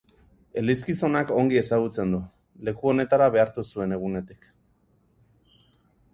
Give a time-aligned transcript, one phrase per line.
[0.61, 2.21] Elizgizonak ongi ezagutzen du,
[2.71, 4.53] leku honetara behartu zuen egunetik.